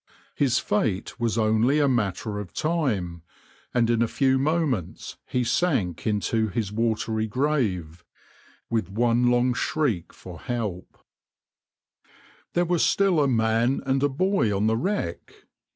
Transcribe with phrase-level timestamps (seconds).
[0.33, 3.21] His fate was only a matter of time,
[3.71, 8.03] and in a few moments he sank into his watery grave,
[8.67, 11.03] with one long shriek for help.\par
[12.53, 15.35] There were still a man and a boy on the wreck.